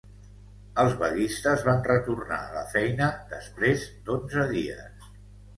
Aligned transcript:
Els 0.83 0.93
vaguistes 1.01 1.65
van 1.67 1.83
retornar 1.89 2.39
a 2.47 2.55
la 2.57 2.63
feina 2.73 3.11
després 3.35 3.85
d'onze 4.09 4.51
dies. 4.57 5.09